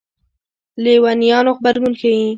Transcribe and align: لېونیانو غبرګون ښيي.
لېونیانو 0.83 1.51
غبرګون 1.57 1.93
ښيي. 1.99 2.27